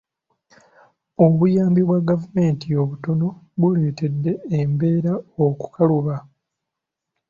Obuyambi 1.25 1.81
bwa 1.87 1.99
gavumenti 2.09 2.67
obutono 2.81 3.27
buleetedde 3.59 4.31
embeera 4.59 5.13
okukaluba. 5.45 6.15